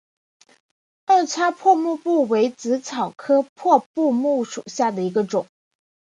[1.05, 5.45] 二叉破布木为紫草科破布木属下的一个种。